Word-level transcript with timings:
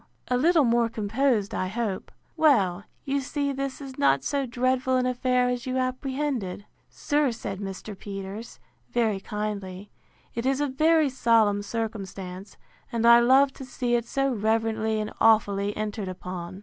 A 0.29 0.35
little 0.35 0.63
more 0.63 0.89
composed, 0.89 1.53
I 1.53 1.67
hope. 1.67 2.11
Well, 2.35 2.85
you 3.05 3.21
see 3.21 3.51
this 3.51 3.79
is 3.79 3.99
not 3.99 4.23
so 4.23 4.47
dreadful 4.47 4.95
an 4.97 5.05
affair 5.05 5.47
as 5.47 5.67
you 5.67 5.77
apprehended. 5.77 6.65
Sir, 6.89 7.31
said 7.31 7.59
Mr. 7.59 7.95
Peters, 7.95 8.59
very 8.89 9.19
kindly, 9.19 9.91
it 10.33 10.43
is 10.47 10.59
a 10.59 10.65
very 10.65 11.09
solemn 11.11 11.61
circumstance; 11.61 12.57
and 12.91 13.05
I 13.05 13.19
love 13.19 13.53
to 13.53 13.63
see 13.63 13.93
it 13.93 14.05
so 14.07 14.33
reverently 14.33 14.99
and 14.99 15.13
awfully 15.21 15.77
entered 15.77 16.07
upon. 16.07 16.59